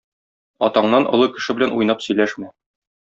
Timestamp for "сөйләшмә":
2.07-2.51